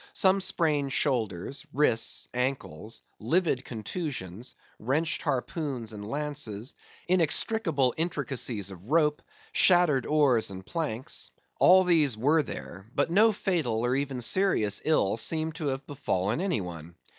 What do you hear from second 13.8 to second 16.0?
or even serious ill seemed to have